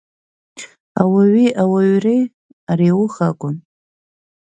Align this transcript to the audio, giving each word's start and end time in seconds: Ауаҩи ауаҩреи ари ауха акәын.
Ауаҩи 1.01 1.57
ауаҩреи 1.61 2.21
ари 2.71 2.87
ауха 2.93 3.25
акәын. 3.29 3.55